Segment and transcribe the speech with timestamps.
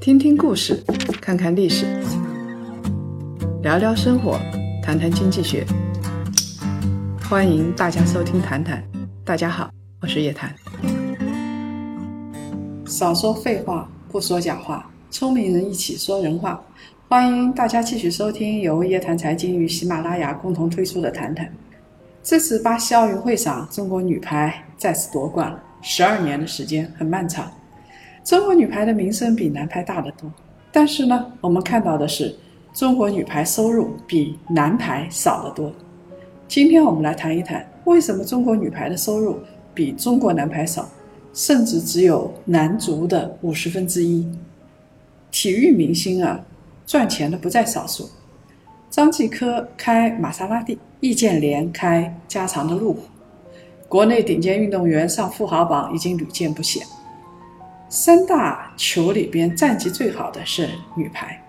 [0.00, 0.82] 听听故事，
[1.20, 1.86] 看看历史，
[3.62, 4.38] 聊聊生活，
[4.82, 5.64] 谈谈经济学。
[7.28, 8.82] 欢迎大家收听《谈谈》，
[9.24, 9.70] 大家好，
[10.00, 10.54] 我是叶檀。
[12.86, 16.62] 少说废话，不说假话，聪明人一起说人话。
[17.08, 21.46] 欢迎大家继续收听由叶檀财经与喜马拉雅共同推出的《谈谈》。
[22.22, 25.62] 这次巴西奥运会上，中国女排再次夺冠了。
[25.80, 27.50] 十二年的时间很漫长，
[28.24, 30.32] 中国女排的名声比男排大得多。
[30.72, 32.34] 但是呢，我们看到的是，
[32.72, 35.70] 中国女排收入比男排少得多。
[36.48, 39.38] 今天我们来谈一谈，为什么中国女排的收入
[39.74, 40.88] 比中国男排少，
[41.34, 44.26] 甚至只有男足的五十分之一。
[45.30, 46.40] 体育明星啊，
[46.86, 48.08] 赚钱的不在少数。
[48.88, 53.00] 张继科开玛莎拉蒂，易建联开加长的路虎。
[53.86, 56.82] 国内顶尖运动员上富豪榜已经屡见不鲜。
[57.94, 61.40] 三大球里边战绩最好的是女排，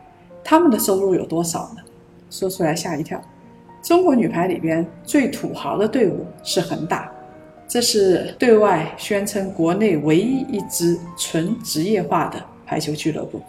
[0.44, 1.81] 他们的收入有多少呢？
[2.30, 3.19] 说出来吓一跳。
[3.81, 7.11] 中国女排里边最土豪的队伍是恒大，
[7.67, 13.41] 这是对外宣称国内唯一一支纯职业化的排球俱乐部。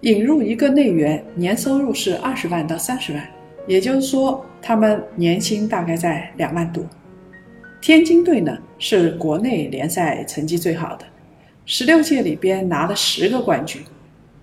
[0.00, 3.22] 引入一个内援，年收入是二十万到三十万，
[3.66, 6.82] 也就是说，他们年薪大概在两万多。
[7.82, 11.04] 天津队呢是国内联赛成绩最好的，
[11.66, 13.80] 十六届里边拿了十个冠军，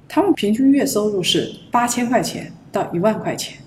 [0.08, 3.60] 他们平均月收入是八千块钱到一万块钱，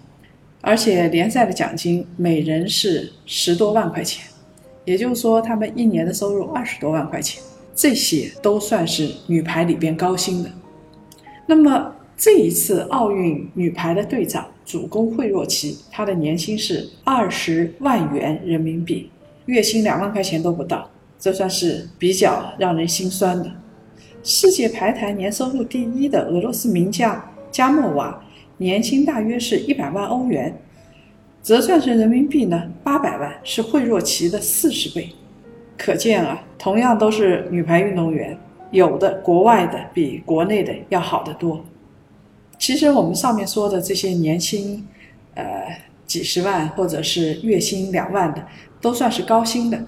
[0.60, 4.26] 而且联赛的奖金每人是十多万块钱，
[4.84, 7.40] 也就是说他们一年的收入二十多万块钱，
[7.76, 10.50] 这些都算是女排里边高薪的。
[11.46, 19.10] 那么这一次奥运女排的队长主攻惠若琪，她的年薪是二十万元人民币。
[19.46, 20.90] 月薪两万块钱都不到，
[21.24, 23.50] 这算是比较让人心酸的。
[24.22, 28.22] 世界排坛年收入第一的俄罗斯名将加莫娃，
[28.58, 30.54] 年薪大约是一百万欧元，
[31.42, 35.08] 折算成人民币呢，八百万，是惠若琪的四十倍。
[35.78, 38.38] 可见啊，同样都是女排运动员，
[38.70, 41.64] 有的国外的比国内的要好得多。
[42.58, 44.86] 其实我们上面说的这些年薪，
[45.32, 48.46] 呃，几十万或者是月薪两万的。
[48.80, 49.82] 都算是高薪的，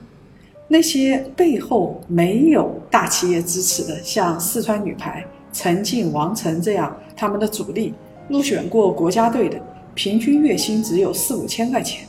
[0.68, 7.94] 那些背后没有大企业支持的，像四川女排陈静、王晨这样，他们的主力
[8.28, 9.60] 入选过国家队的，
[9.94, 12.04] 平均月薪只有四五千块钱。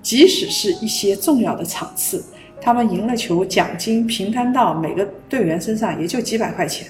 [0.00, 2.24] 即使是一些重要的场次，
[2.60, 6.88] 他们赢了球，奖金平摊到每个队员身上也就几百块钱。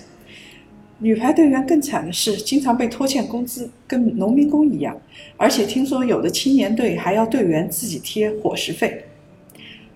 [1.01, 4.97] 女排队员更惨的是，经常被拖欠工资，跟农民工一样。
[5.37, 9.05] 而且听说有的青年队还要队员自己贴伙食费。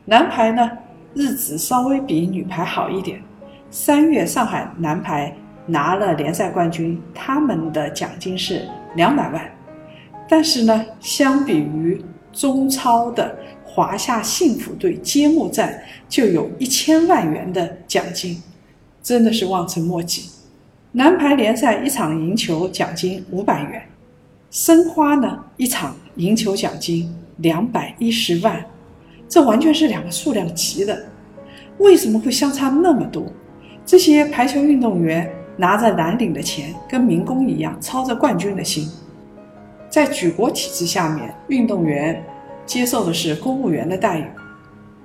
[0.05, 0.69] 男排呢，
[1.15, 3.23] 日子稍微比女排好一点。
[3.71, 5.33] 三月上海男排
[5.67, 9.49] 拿了联赛冠军，他们的奖金是两百万。
[10.29, 18.43] 但是呢，相比于中超的华夏幸福队揭幕战，就有一千万元的奖金，
[19.03, 20.29] 真的是望尘莫及。
[20.91, 23.83] 男排联赛一场赢球奖金五百元。
[24.51, 28.67] 申花呢，一场赢球奖金两百一十万，
[29.33, 31.07] 这完全是两个数量级的。
[31.79, 33.25] 为什么会相差那么多？
[33.83, 35.27] 这些排球运动员
[35.57, 38.87] 拿着蓝领的钱，跟民工一样，操着冠军的心。
[39.89, 42.23] 在举国体制下面，运动员
[42.67, 44.25] 接受的是公务员的待遇。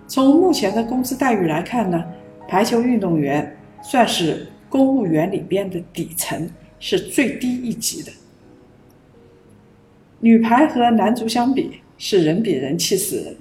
[0.10, 2.04] 从目前的工资待遇来看呢，
[2.50, 6.50] 排球运动员算是公务员里边的底层，
[6.82, 8.12] 是最低一级的。
[10.20, 13.38] 女排和男足相比是人比人气死人。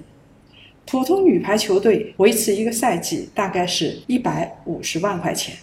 [0.89, 5.53] 普通女排球队维持一个赛季大概是一百五十万块钱，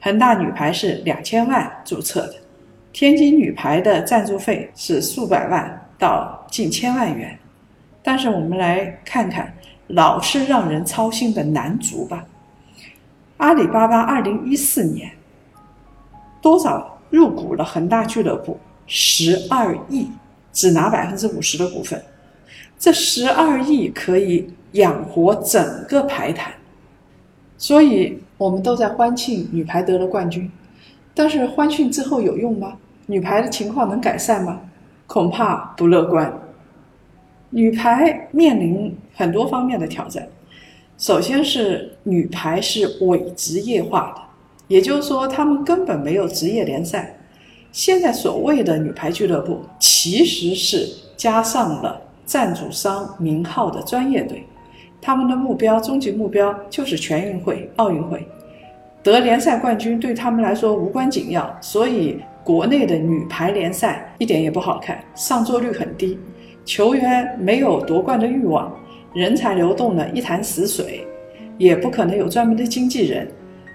[0.00, 2.34] 恒大女排是两千万注册的，
[2.92, 7.36] 天津女排的赞助费是数百万到近千万元。
[8.04, 9.52] 但是我们来看看
[9.88, 12.24] 老是让人操心的男足吧。
[13.38, 15.10] 阿里巴巴二零一四年
[16.40, 18.56] 多少入股了恒大俱乐部？
[18.86, 20.08] 十二亿。
[20.52, 22.02] 只拿百分之五十的股份，
[22.78, 26.52] 这十二亿可以养活整个排坛，
[27.56, 30.50] 所以我们都在欢庆女排得了冠军，
[31.14, 32.76] 但是欢庆之后有用吗？
[33.06, 34.60] 女排的情况能改善吗？
[35.06, 36.40] 恐怕不乐观。
[37.50, 40.28] 女排面临很多方面的挑战，
[40.98, 44.22] 首先是女排是伪职业化的，
[44.68, 47.16] 也就是说他们根本没有职业联赛。
[47.72, 54.44] 现在所谓的女排俱乐部，其实是加上了赞助商名号的专业队，
[55.00, 58.26] 他们的目标终极目标就是全运会、奥运会。
[59.02, 66.18] 得联赛冠军对他们来说无关紧要，所以国内的女排联赛一点也不好看，上座率很低，
[66.64, 68.76] 球员没有夺冠的欲望，
[69.14, 71.06] 人才流动呢一潭死水，
[71.56, 73.28] 也不可能有专门的经纪人，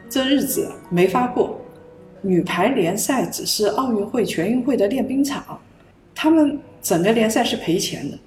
[0.09, 1.57] 这日子没法过。
[2.21, 5.57] 女排联赛只是奥运会、全运会的练兵场，
[6.13, 8.17] 他们整个联赛是赔钱的，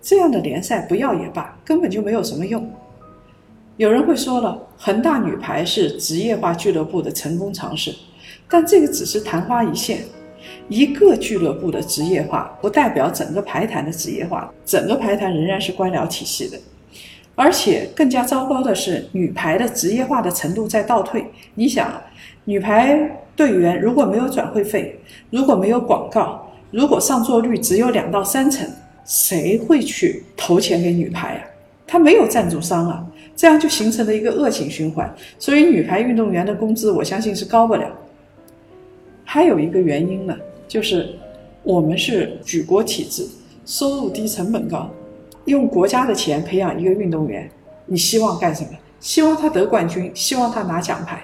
[0.00, 2.70] 这样的联赛不要也罢，根本就没有什么用。
[3.76, 7.94] 有人会说了，恒大女排是职业化俱乐部的成功尝试，
[8.48, 10.00] 但这个只是昙花一现。
[10.68, 16.58] 一个俱乐部的职业化不代表整个排坛的职业化，整个排坛仍然是官僚体系的。
[17.34, 21.24] 而且更加糟糕的是，女排的职业化的程度在倒退。
[21.54, 21.88] 你想，
[22.44, 22.98] 女排
[23.36, 24.98] 队员如果没有转会费，
[25.30, 28.68] 如果没有广告，如果上座率只有两到三成，
[29.08, 31.42] 谁会去投钱给女排啊？
[31.84, 33.04] 他没有赞助商啊。
[33.34, 35.08] 这样就形成了一个恶性循环，
[35.38, 37.88] 所以女排运动员的工资，我相信是高不了。
[39.24, 41.14] 还有一个原因呢，就是
[41.62, 43.24] 我们是举国体制，
[43.64, 44.90] 收入低，成本高，
[45.44, 47.48] 用国家的钱培养一个运动员，
[47.86, 48.70] 你希望干什么？
[48.98, 51.22] 希望他得冠军，希望他拿奖牌。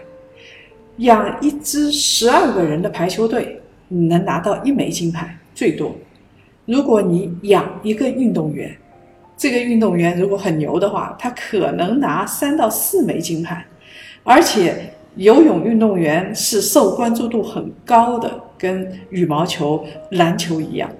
[0.99, 5.93] 养一支十二个人的排球队，你能拿到一枚金牌最多。
[6.66, 8.75] 如果你养一个运动员，
[9.37, 13.64] 这个运动员如果很牛的话，他可能拿三到四枚金牌，
[14.22, 20.90] 而且游泳运动员是受关注度很高的，跟羽毛球、篮球一样，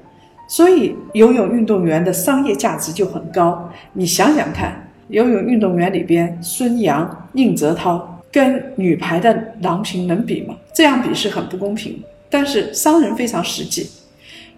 [0.49, 3.71] 所以游泳运动员的商业价值就很高。
[3.95, 10.55] 你想想看，游泳运动员里边，孙杨、宁泽涛跟女排的郎平能比吗？
[10.75, 12.03] 这样比是很不公平。
[12.29, 13.89] 但是商人非常实际，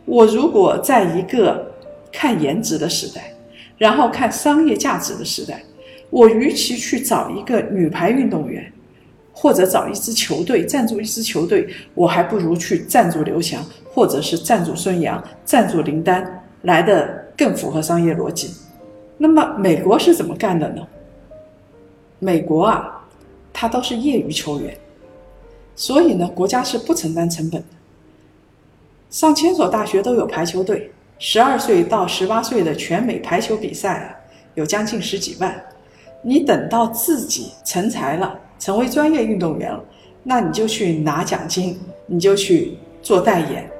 [0.06, 1.70] 我如果在一个
[2.10, 3.32] 看颜值的时代。
[3.78, 5.62] 然后看商业价值的时代，
[6.08, 8.72] 我与其去找一个女排运动员，
[9.34, 13.62] 或者找一支球队赞助一支球队，我还不如去赞助刘翔，
[13.92, 18.54] 或者是赞助孙杨、赞助林丹来的更符合商业逻辑。
[19.18, 20.80] 那么美国是怎么干的呢？
[22.18, 23.06] 美国啊，
[23.52, 24.74] 他都是业余球员，
[25.74, 27.66] 所以呢，国家是不承担成本的。
[29.10, 30.90] 上千所大学都有排球队。
[31.18, 34.16] 十二岁到十八岁的全美排球比赛啊，
[34.54, 35.64] 有将近十几万。
[36.22, 39.82] 你等到自己成才了，成为专业运动员了，
[40.22, 43.70] 那你就去拿奖金，你就去做代言。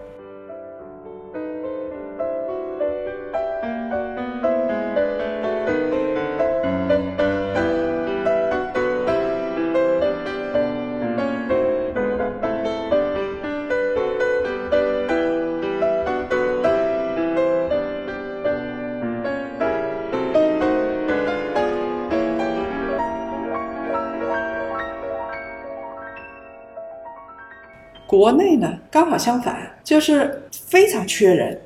[28.17, 31.61] 国内呢，刚好相反，就是非常缺人。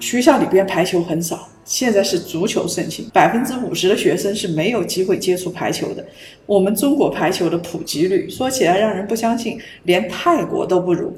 [0.00, 6.04] 学校里边排球很少，现在是足球盛行，百分之五十的学生是没有机会接触排球的。
[6.46, 11.16] 我们中国排球的普及率说起来让人不相信，连泰国都不如。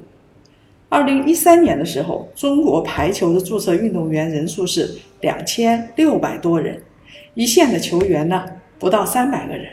[0.91, 6.79] 二零一三年的时候，中国排球的注册运动员人数是两千六百多人，
[7.33, 8.45] 一线的球员呢
[8.79, 9.73] 不到三百个人。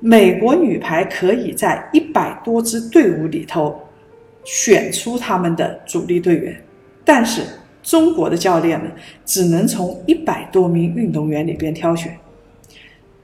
[0.00, 3.80] 美国女排可以在一百多支队伍里头。
[4.44, 6.62] 选出他们的主力队员，
[7.04, 7.42] 但是
[7.82, 8.90] 中国的教练呢，
[9.24, 12.16] 只能从一百多名运动员里边挑选，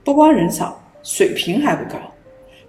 [0.04, 1.98] 不光人少，水平还不高，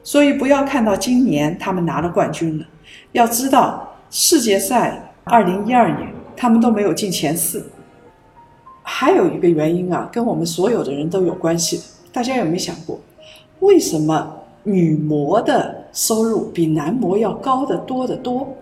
[0.04, 2.66] 所以不要看到今年他们拿了冠军了，
[3.12, 7.70] 要知道世界赛二零一二年他们都没有进前四。
[8.84, 13.00] 还有一个原因啊，跟我们所有的人都有关系，大家有没有想过，
[13.60, 14.36] 为什么？
[14.64, 18.56] 女模的收入比男模要高得多得多，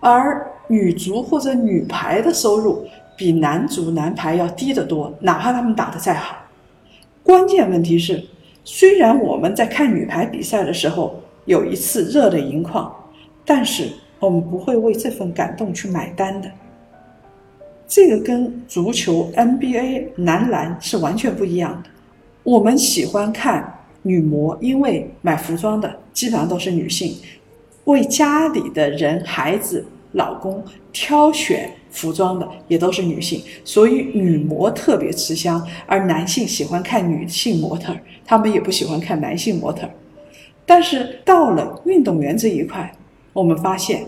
[0.00, 6.36] 而女足或者女排的收入比男足男排要低得多，哪怕他们打得再好。
[7.22, 8.24] 关键问题是，
[8.64, 12.92] 虽然我们在看女排比赛的时候有一次热泪盈眶，
[13.44, 13.88] 但是
[14.18, 16.50] 我们不会为这份感动去买单的。
[17.86, 21.90] 这个跟足球 NBA 男篮是完全不一样的。
[22.42, 23.78] 我们喜欢看。
[24.02, 27.16] 女模因为买服装的基本上都是女性，
[27.84, 35.64] 为家里的人、孩子、老公挑选服装的也都是女性，所以女模特别吃香。
[35.86, 37.94] 而男性喜欢看女性模特，
[38.24, 39.88] 他们也不喜欢看男性模特。
[40.66, 42.92] 但是到了运动员这一块，
[43.32, 44.04] 我们发现，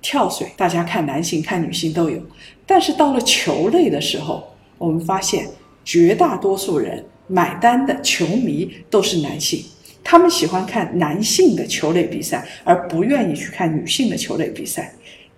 [0.00, 2.20] 跳水大家看男性看女性都有，
[2.66, 4.44] 但是到了球类的时候，
[4.78, 5.46] 我们发现
[5.84, 7.04] 绝大多数人。
[7.28, 9.62] 买单的球迷都是男性，
[10.02, 14.92] 他们喜欢看男性的球类比赛，而不愿意去看女性的球类比赛。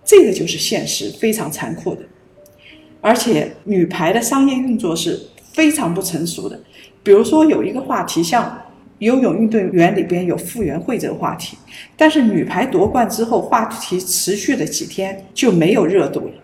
[0.05, 2.03] 这个就是现实，非常残酷的。
[3.01, 5.21] 而且女排的商业运作是
[5.53, 6.61] 非常不成熟的。
[7.03, 8.63] 比如说有一个话题，像
[8.99, 11.57] 游泳运动员里边有傅园慧这个话题，
[11.97, 16.35] 但是女排夺冠之后，话题持续了几天就没有热度了。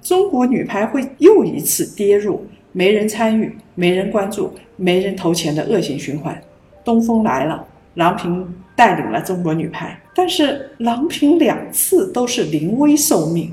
[0.00, 2.46] 中国女排会又一次跌入
[2.76, 6.38] 没人参与、没人关注、没人投钱的恶性循环。
[6.84, 13.50] 东风来了，郎平带领了中国女排，但是郎平两次都是临危受命。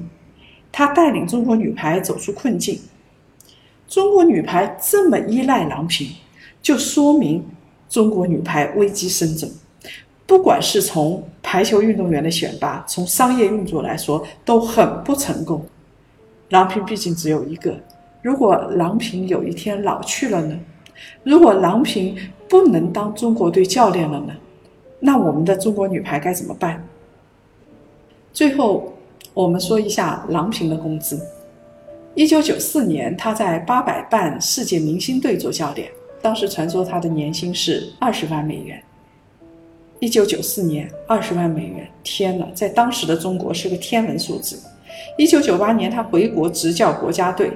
[0.74, 2.78] 她带领中国女排走出困境，
[3.88, 6.06] 中国女排这么依赖郎平，
[6.62, 7.46] 就说明
[7.88, 9.50] 中国女排危机深重。
[10.28, 15.66] 不管是从排球运动员的选拔，从商业运作来说，都很不成功。
[16.50, 17.80] 郎平毕竟只有一个，
[18.24, 20.58] 如果郎平有一天老去了呢？
[21.24, 24.34] 如果郎平不能当中国队教练了呢？
[25.00, 26.84] 那我们的中国女排该怎么办？
[28.34, 28.92] 最后。
[29.34, 31.20] 我们说一下郎平的工资。
[32.14, 35.90] 一九九四年，他在八百伴世界明星队做教练，
[36.22, 38.80] 当时传说他的年薪是二十万美元。
[40.00, 44.60] 一九九四年，二十万美元，天呐，在当时的中国是个天文数字。
[45.18, 47.52] 一九九八年，他回国执教国家队，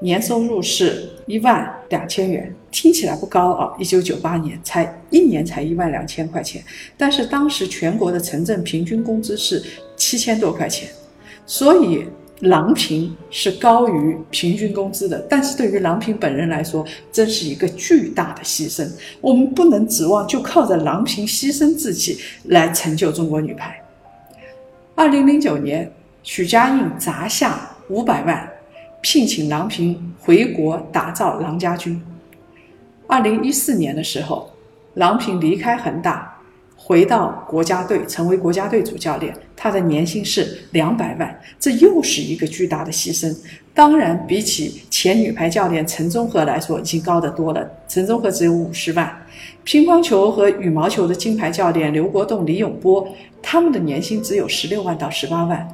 [0.00, 3.72] 年收入是一万两千元，听起来不高啊。
[3.78, 6.62] 一九九八年才一年才一万两千块钱，
[6.96, 9.62] 但是当时全国的城镇平均工资是
[9.96, 10.88] 七千多块钱。
[11.46, 12.04] 所以
[12.40, 18.86] 郎平是高于平均工资的，但是对于郎平本人来说，真是一个巨大的牺牲。
[19.20, 23.80] 我们不能指望就靠着郎平牺牲自己来成就中国女排。
[24.94, 25.90] 二零零九年，
[26.22, 28.50] 许家印砸下五百万，
[29.08, 32.02] 聘请郎平回国打造郎家军。
[33.06, 34.50] 二零一四年的时候，
[34.94, 36.32] 郎平离开恒大。
[36.74, 43.32] 回到国家队，成为国家队主教练，他的年薪是两百万，这又是一个巨大的牺牲。
[43.72, 47.64] 当然，比起前女排教练陈忠和来说，已经高得多了。
[47.86, 49.24] 陈忠和只有五十万，
[49.62, 53.06] 乒乓球和羽毛球的金牌教练刘国栋、李永波，
[53.40, 55.68] 他们的年薪只有十六万到十八万。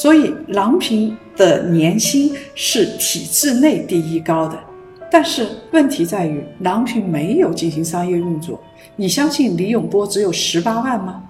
[0.00, 4.56] 所以，郎平的年薪是体制内第一高的。
[5.10, 8.60] 但是问题在于，郎平没有进行商业运作。
[8.94, 11.20] 你相信李永波只有十八万吗？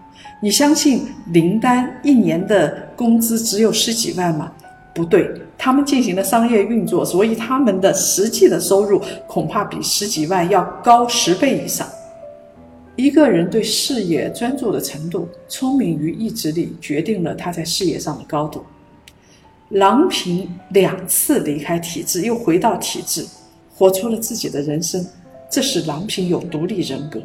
[0.42, 4.52] 你相信林丹一年的工资只有十几万吗？
[4.94, 11.88] 不对，他们进行了商业运作，所以他们的实际的收入恐怕比十几万要高十倍以上。
[12.98, 18.64] 一个人对事业专注的程度、聪明与意志力，决定了他在事业上的高度。
[19.68, 23.24] 郎平两次离开体制，又回到体制。
[23.72, 25.06] 活出了自己的人生，
[25.48, 27.22] 这是郎平有独立人格。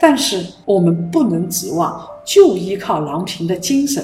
[0.00, 4.02] 但是我们不能指望就依靠郎平的精神，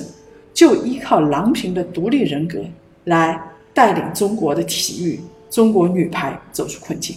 [0.52, 2.62] 就依靠郎平的独立人格
[3.04, 7.16] 来带领中国的体育、中国女排走出困境。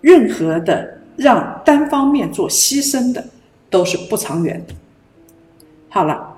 [0.00, 3.22] 任何的让单方面做牺牲的，
[3.68, 4.74] 都是不长远的。
[5.90, 6.36] 好了，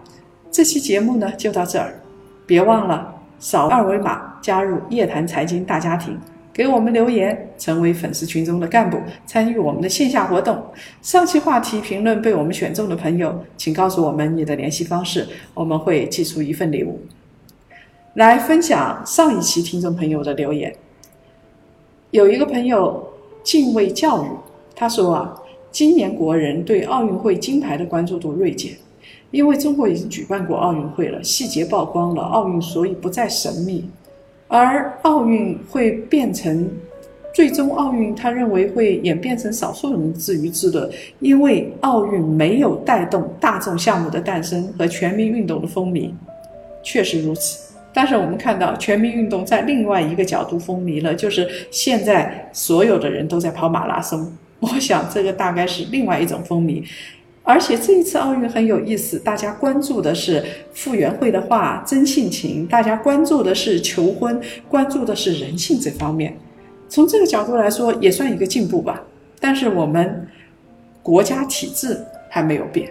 [0.50, 2.00] 这期节目呢就到这儿，
[2.44, 6.18] 别忘了扫二维码加入夜谈财经大家庭。
[6.52, 10.60] 给我们留言，成为粉丝群中的干部，参与我们的线下活动。
[11.00, 17.00] 上期话题评论被我们选中的朋友，请告诉我们你的联系方式，我们会寄出一份礼物。
[18.14, 20.74] 来分享上一期听众朋友的留言。
[22.10, 24.26] 有一个朋友敬畏教育，
[24.74, 25.34] 他说啊，
[25.70, 28.72] 今年国人对奥运会金牌的关注度锐减，
[29.30, 33.88] 因为中国已经举办过奥运会了，细节曝光了，奥运所以不再神秘。
[34.48, 36.68] 而奥运会变成
[37.32, 46.10] 最终奥运，他认为会演变成少数人自娱自乐，因为奥运没有带动大众项目的诞生和全民运动的风靡，
[46.82, 47.72] 确实如此。
[47.94, 54.30] 但是我们看到全民运动在另外一个角度风靡了，就是现在所有的人都在跑马拉松，
[54.62, 56.82] 我想这个大概是另外一种风靡。
[57.44, 66.38] 而且这一次奥运很有意思，大家关注的是傅园慧的话真性情，大家关注的是求婚，关注的是人性这方面。
[66.88, 69.02] 从这个角度来说，也算一个进步吧。
[69.40, 70.28] 但是我们
[71.02, 72.00] 国家体制
[72.30, 72.88] 还没有变。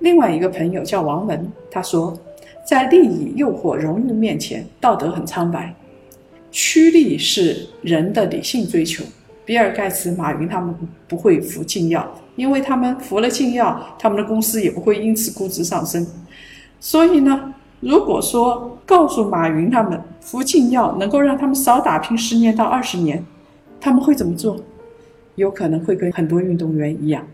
[0.00, 2.18] 另外一个朋友叫王文，他说，
[2.66, 5.72] 在利益、诱惑、荣誉面前，道德很苍白，
[6.50, 9.04] 趋利是人的理性追求。
[9.46, 10.74] 比尔盖茨、马云他们
[11.08, 12.06] 不会服禁药。
[12.36, 16.06] 因为他们服了禁药，他们的公司也不会因此估值上升。
[16.78, 23.24] 所以呢，如果说告诉马云他们服禁药能够让他们少打拼十年到二十年，
[23.80, 24.58] 他们会怎么做？
[25.36, 27.26] 有可能会跟很多运动员一样。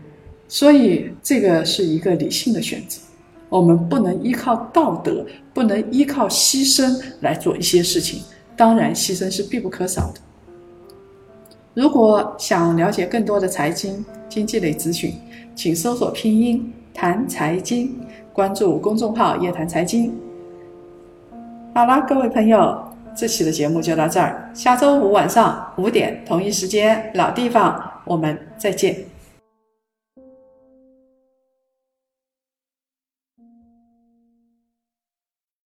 [0.47, 3.01] 所以这个是一个理性的选择，
[3.49, 8.21] 我们不能依靠道德，不能依靠牺牲来做一些事情。
[8.55, 10.21] 当然，牺牲是必不可少的。
[11.73, 15.15] 如果想了解更多的财经经济类资讯，
[15.55, 17.99] 请搜索拼音谈财经，
[18.31, 20.13] 关注公众号“夜谈财经”。
[21.73, 22.79] 好了，各位朋友，
[23.15, 24.51] 这期的节目就到这儿。
[24.53, 28.95] 下周五晚上五点同一时间老地方，我们再见。